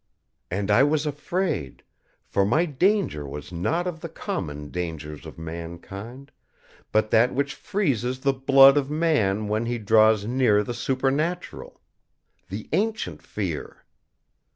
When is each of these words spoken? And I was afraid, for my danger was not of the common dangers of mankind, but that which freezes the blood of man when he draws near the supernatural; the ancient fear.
And 0.49 0.71
I 0.71 0.81
was 0.81 1.05
afraid, 1.05 1.83
for 2.25 2.43
my 2.43 2.65
danger 2.65 3.27
was 3.27 3.51
not 3.51 3.85
of 3.85 3.99
the 4.01 4.09
common 4.09 4.71
dangers 4.71 5.27
of 5.27 5.37
mankind, 5.37 6.31
but 6.91 7.11
that 7.11 7.35
which 7.35 7.53
freezes 7.53 8.21
the 8.21 8.33
blood 8.33 8.77
of 8.77 8.89
man 8.89 9.47
when 9.47 9.67
he 9.67 9.77
draws 9.77 10.25
near 10.25 10.63
the 10.63 10.73
supernatural; 10.73 11.79
the 12.49 12.67
ancient 12.73 13.21
fear. 13.21 13.85